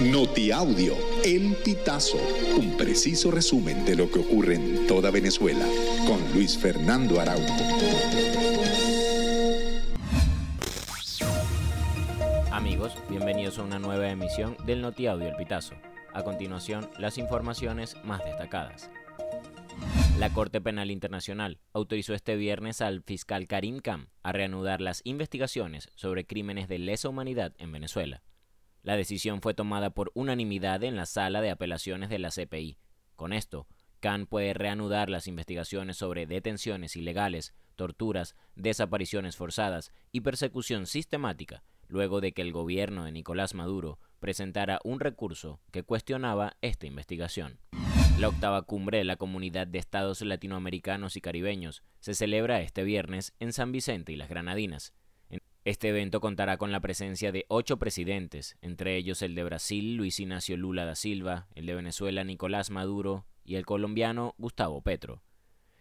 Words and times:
Notiaudio, 0.00 0.96
El 1.24 1.54
Pitazo, 1.64 2.18
un 2.58 2.76
preciso 2.76 3.30
resumen 3.30 3.84
de 3.84 3.94
lo 3.94 4.10
que 4.10 4.18
ocurre 4.18 4.56
en 4.56 4.88
toda 4.88 5.12
Venezuela, 5.12 5.64
con 6.04 6.20
Luis 6.34 6.58
Fernando 6.58 7.20
Araújo. 7.20 7.54
Amigos, 12.50 12.92
bienvenidos 13.08 13.58
a 13.58 13.62
una 13.62 13.78
nueva 13.78 14.10
emisión 14.10 14.56
del 14.66 14.82
Notiaudio 14.82 15.28
El 15.28 15.36
Pitazo. 15.36 15.74
A 16.12 16.24
continuación, 16.24 16.90
las 16.98 17.16
informaciones 17.16 17.96
más 18.02 18.24
destacadas. 18.24 18.90
La 20.18 20.32
Corte 20.32 20.60
Penal 20.60 20.90
Internacional 20.90 21.58
autorizó 21.72 22.14
este 22.14 22.34
viernes 22.34 22.80
al 22.80 23.02
fiscal 23.02 23.46
Karim 23.46 23.78
Khan 23.78 24.08
a 24.24 24.32
reanudar 24.32 24.80
las 24.80 25.02
investigaciones 25.04 25.88
sobre 25.94 26.26
crímenes 26.26 26.66
de 26.66 26.78
lesa 26.80 27.08
humanidad 27.08 27.52
en 27.58 27.70
Venezuela. 27.70 28.22
La 28.84 28.96
decisión 28.96 29.40
fue 29.40 29.54
tomada 29.54 29.90
por 29.90 30.12
unanimidad 30.14 30.84
en 30.84 30.94
la 30.94 31.06
sala 31.06 31.40
de 31.40 31.50
apelaciones 31.50 32.10
de 32.10 32.18
la 32.18 32.28
CPI. 32.28 32.76
Con 33.16 33.32
esto, 33.32 33.66
Khan 34.00 34.26
puede 34.26 34.52
reanudar 34.52 35.08
las 35.08 35.26
investigaciones 35.26 35.96
sobre 35.96 36.26
detenciones 36.26 36.94
ilegales, 36.94 37.54
torturas, 37.76 38.36
desapariciones 38.56 39.36
forzadas 39.36 39.90
y 40.12 40.20
persecución 40.20 40.86
sistemática, 40.86 41.64
luego 41.88 42.20
de 42.20 42.32
que 42.32 42.42
el 42.42 42.52
gobierno 42.52 43.06
de 43.06 43.12
Nicolás 43.12 43.54
Maduro 43.54 43.98
presentara 44.20 44.80
un 44.84 45.00
recurso 45.00 45.62
que 45.70 45.82
cuestionaba 45.82 46.58
esta 46.60 46.86
investigación. 46.86 47.58
La 48.18 48.28
octava 48.28 48.60
cumbre 48.62 48.98
de 48.98 49.04
la 49.04 49.16
Comunidad 49.16 49.66
de 49.66 49.78
Estados 49.78 50.20
Latinoamericanos 50.20 51.16
y 51.16 51.22
Caribeños 51.22 51.82
se 52.00 52.12
celebra 52.12 52.60
este 52.60 52.84
viernes 52.84 53.32
en 53.40 53.54
San 53.54 53.72
Vicente 53.72 54.12
y 54.12 54.16
las 54.16 54.28
Granadinas. 54.28 54.92
Este 55.64 55.88
evento 55.88 56.20
contará 56.20 56.58
con 56.58 56.72
la 56.72 56.80
presencia 56.80 57.32
de 57.32 57.46
ocho 57.48 57.78
presidentes, 57.78 58.58
entre 58.60 58.96
ellos 58.96 59.22
el 59.22 59.34
de 59.34 59.44
Brasil, 59.44 59.96
Luis 59.96 60.20
Ignacio 60.20 60.58
Lula 60.58 60.84
da 60.84 60.94
Silva, 60.94 61.46
el 61.54 61.64
de 61.64 61.74
Venezuela, 61.74 62.22
Nicolás 62.22 62.68
Maduro, 62.68 63.24
y 63.46 63.54
el 63.54 63.64
colombiano 63.64 64.34
Gustavo 64.36 64.82
Petro. 64.82 65.22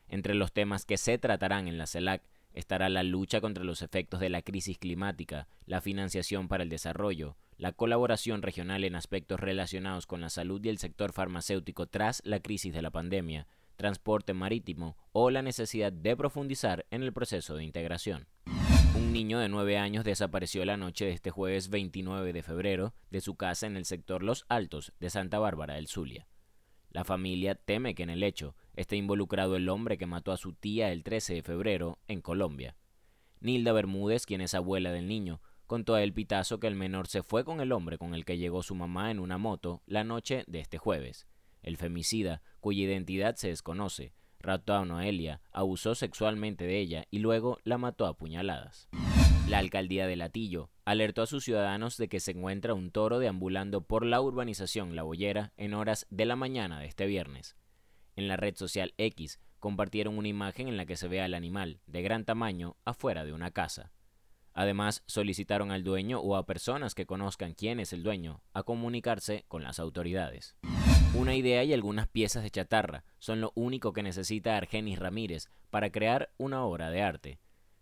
Entre 0.07 0.35
los 0.35 0.53
temas 0.53 0.85
que 0.85 0.95
se 0.95 1.17
tratarán 1.17 1.67
en 1.67 1.77
la 1.77 1.85
CELAC 1.85 2.23
estará 2.53 2.87
la 2.87 3.03
lucha 3.03 3.41
contra 3.41 3.65
los 3.65 3.81
efectos 3.81 4.21
de 4.21 4.29
la 4.29 4.41
crisis 4.41 4.77
climática, 4.77 5.49
la 5.65 5.81
financiación 5.81 6.47
para 6.47 6.63
el 6.63 6.69
desarrollo, 6.69 7.35
la 7.57 7.73
colaboración 7.73 8.41
regional 8.41 8.85
en 8.85 8.95
aspectos 8.95 9.41
relacionados 9.41 10.07
con 10.07 10.21
la 10.21 10.29
salud 10.29 10.63
y 10.63 10.69
el 10.69 10.77
sector 10.77 11.11
farmacéutico 11.11 11.87
tras 11.87 12.21
la 12.23 12.39
crisis 12.39 12.73
de 12.73 12.81
la 12.81 12.91
pandemia, 12.91 13.47
transporte 13.75 14.33
marítimo 14.33 14.95
o 15.11 15.29
la 15.29 15.41
necesidad 15.41 15.91
de 15.91 16.15
profundizar 16.15 16.85
en 16.89 17.03
el 17.03 17.11
proceso 17.11 17.57
de 17.57 17.65
integración. 17.65 18.27
Un 18.95 19.11
niño 19.11 19.39
de 19.39 19.49
9 19.49 19.79
años 19.79 20.05
desapareció 20.05 20.63
la 20.65 20.77
noche 20.77 21.05
de 21.05 21.13
este 21.13 21.31
jueves 21.31 21.69
29 21.69 22.31
de 22.31 22.43
febrero 22.43 22.93
de 23.09 23.21
su 23.21 23.35
casa 23.35 23.65
en 23.65 23.75
el 23.75 23.85
sector 23.85 24.21
Los 24.21 24.45
Altos 24.49 24.93
de 24.99 25.09
Santa 25.09 25.39
Bárbara 25.39 25.73
del 25.73 25.87
Zulia. 25.87 26.27
La 26.91 27.03
familia 27.03 27.55
teme 27.55 27.95
que 27.95 28.03
en 28.03 28.11
el 28.11 28.21
hecho 28.21 28.55
esté 28.75 28.95
involucrado 28.95 29.55
el 29.55 29.67
hombre 29.69 29.97
que 29.97 30.05
mató 30.05 30.31
a 30.31 30.37
su 30.37 30.53
tía 30.53 30.91
el 30.91 31.03
13 31.03 31.33
de 31.33 31.41
febrero 31.41 31.97
en 32.07 32.21
Colombia. 32.21 32.75
Nilda 33.39 33.71
Bermúdez, 33.71 34.27
quien 34.27 34.41
es 34.41 34.53
abuela 34.53 34.91
del 34.91 35.07
niño, 35.07 35.41
contó 35.65 35.95
a 35.95 36.03
El 36.03 36.13
Pitazo 36.13 36.59
que 36.59 36.67
el 36.67 36.75
menor 36.75 37.07
se 37.07 37.23
fue 37.23 37.43
con 37.43 37.61
el 37.61 37.71
hombre 37.71 37.97
con 37.97 38.13
el 38.13 38.25
que 38.25 38.37
llegó 38.37 38.61
su 38.61 38.75
mamá 38.75 39.09
en 39.09 39.17
una 39.17 39.39
moto 39.39 39.81
la 39.87 40.03
noche 40.03 40.43
de 40.45 40.59
este 40.59 40.77
jueves. 40.77 41.25
El 41.63 41.77
femicida, 41.77 42.43
cuya 42.59 42.83
identidad 42.83 43.37
se 43.37 43.47
desconoce, 43.47 44.13
raptó 44.43 44.75
a 44.75 44.85
Noelia, 44.85 45.41
abusó 45.51 45.95
sexualmente 45.95 46.65
de 46.65 46.77
ella 46.77 47.05
y 47.09 47.19
luego 47.19 47.57
la 47.63 47.77
mató 47.77 48.05
a 48.05 48.15
puñaladas. 48.17 48.89
La 49.47 49.57
alcaldía 49.57 50.05
de 50.05 50.15
Latillo 50.15 50.69
alertó 50.85 51.21
a 51.21 51.27
sus 51.27 51.43
ciudadanos 51.43 51.97
de 51.97 52.07
que 52.07 52.19
se 52.19 52.31
encuentra 52.31 52.73
un 52.73 52.91
toro 52.91 53.19
deambulando 53.19 53.81
por 53.81 54.05
la 54.05 54.21
urbanización 54.21 54.95
La 54.95 55.03
Bollera 55.03 55.53
en 55.57 55.73
horas 55.73 56.05
de 56.09 56.25
la 56.25 56.35
mañana 56.35 56.79
de 56.79 56.85
este 56.85 57.05
viernes. 57.05 57.55
En 58.15 58.27
la 58.27 58.37
red 58.37 58.55
social 58.55 58.93
X 58.97 59.39
compartieron 59.59 60.17
una 60.17 60.27
imagen 60.27 60.67
en 60.67 60.77
la 60.77 60.85
que 60.85 60.97
se 60.97 61.07
ve 61.07 61.21
al 61.21 61.33
animal, 61.33 61.79
de 61.87 62.01
gran 62.01 62.25
tamaño, 62.25 62.75
afuera 62.85 63.23
de 63.25 63.33
una 63.33 63.51
casa. 63.51 63.91
Además, 64.53 65.03
solicitaron 65.07 65.71
al 65.71 65.83
dueño 65.83 66.19
o 66.19 66.35
a 66.35 66.45
personas 66.45 66.93
que 66.93 67.05
conozcan 67.05 67.53
quién 67.53 67.79
es 67.79 67.91
el 67.91 68.03
dueño 68.03 68.43
a 68.53 68.63
comunicarse 68.63 69.45
con 69.47 69.63
las 69.63 69.79
autoridades. 69.79 70.55
Una 71.15 71.35
idea 71.35 71.63
y 71.63 71.73
algunas 71.73 72.07
piezas 72.07 72.41
de 72.41 72.49
chatarra 72.49 73.03
son 73.19 73.39
lo 73.39 73.51
único 73.53 73.93
que 73.93 74.01
necesita 74.01 74.57
Argenis 74.57 74.97
Ramírez 74.97 75.47
para 75.69 75.91
crear 75.91 76.31
una 76.37 76.63
obra 76.63 76.89
de 76.89 77.03
arte. 77.03 77.39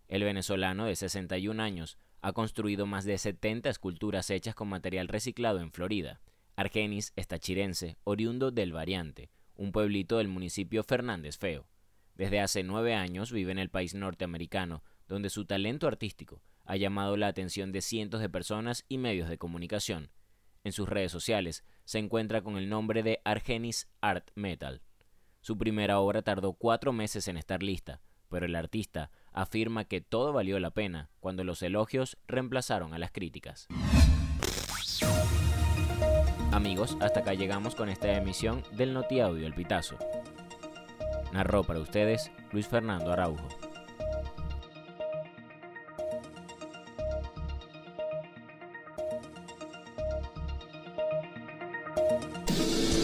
El 0.10 0.26
venezolano 0.26 0.86
de 0.86 0.98
61 0.98 1.64
años 1.64 1.98
ha 2.22 2.34
construido 2.34 2.86
más 2.86 3.06
de 3.06 3.18
70 3.18 3.70
esculturas 3.70 4.30
hechas 4.30 4.54
con 4.54 4.68
material 4.68 5.08
reciclado 5.08 5.62
en 5.62 5.72
Florida. 5.72 6.20
Argenis 6.58 7.14
es 7.16 7.30
tachirense, 7.30 7.96
oriundo 8.04 8.52
del 8.52 8.74
Variante, 8.74 9.30
un 9.56 9.72
pueblito 9.72 10.18
del 10.18 10.28
municipio 10.28 10.84
Fernández 10.84 11.38
Feo. 11.38 11.70
Desde 12.16 12.42
hace 12.42 12.64
nueve 12.64 12.96
años 12.96 13.32
vive 13.32 13.54
en 13.54 13.60
el 13.60 13.70
país 13.70 13.96
norteamericano, 13.96 14.84
donde 15.08 15.30
su 15.30 15.46
talento 15.46 15.88
artístico 15.88 16.42
ha 16.66 16.76
llamado 16.76 17.16
la 17.16 17.28
atención 17.28 17.72
de 17.72 17.82
cientos 17.82 18.20
de 18.20 18.30
personas 18.30 18.84
y 18.90 18.98
medios 18.98 19.30
de 19.30 19.38
comunicación. 19.38 20.10
En 20.64 20.72
sus 20.72 20.88
redes 20.88 21.12
sociales 21.12 21.64
se 21.86 22.00
encuentra 22.00 22.42
con 22.42 22.58
el 22.58 22.70
nombre 22.70 23.04
de 23.04 23.20
Argenis 23.24 23.90
Art 24.00 24.30
Metal. 24.36 24.82
Su 25.42 25.58
primera 25.58 26.00
obra 26.00 26.22
tardó 26.22 26.54
cuatro 26.54 26.94
meses 26.94 27.28
en 27.28 27.38
estar 27.38 27.64
lista, 27.64 28.02
pero 28.30 28.46
el 28.46 28.56
artista 28.56 29.10
afirma 29.32 29.86
que 29.86 30.02
todo 30.02 30.34
valió 30.34 30.60
la 30.60 30.72
pena 30.72 31.10
cuando 31.20 31.44
los 31.44 31.64
elogios 31.64 32.18
reemplazaron 32.28 32.94
a 32.94 33.00
las 33.00 33.12
críticas. 33.12 33.68
Amigos, 36.52 36.98
hasta 37.00 37.22
acá 37.22 37.34
llegamos 37.34 37.76
con 37.76 37.90
esta 37.90 38.16
emisión 38.16 38.64
del 38.74 38.94
Noti 38.94 39.20
Audio 39.20 39.48
El 39.48 39.56
Pitazo. 39.56 39.98
Narró 41.34 41.64
para 41.64 41.80
ustedes 41.80 42.30
Luis 42.52 42.68
Fernando 42.68 43.12
Araujo. 43.12 43.71